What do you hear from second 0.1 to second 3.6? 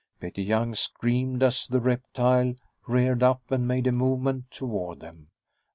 Betty Young screamed as the reptile reared up